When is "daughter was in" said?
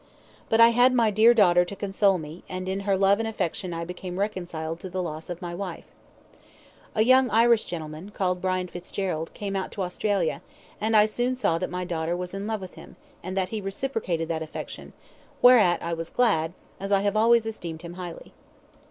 11.85-12.47